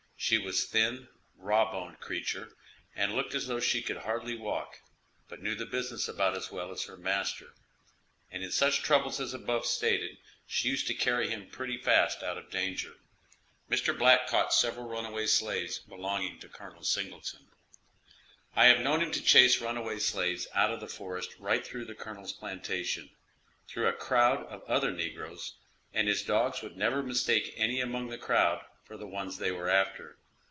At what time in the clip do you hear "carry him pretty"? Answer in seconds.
10.93-11.75